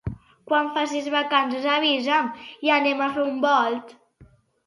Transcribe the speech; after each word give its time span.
Quan 0.51 0.69
facis 0.77 1.09
vacances 1.15 1.67
avisa'm 1.73 2.31
i 2.67 2.71
anem 2.77 3.03
a 3.09 3.09
fer 3.19 3.27
un 3.33 3.39
volt 3.45 3.95